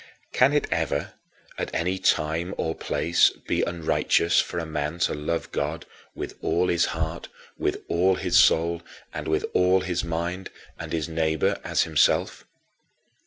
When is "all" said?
6.41-6.69, 7.87-8.15, 9.53-9.81